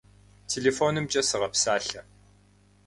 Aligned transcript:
Телефонымкӏэ 0.51 1.21
сыгъэпсалъэ. 1.29 2.01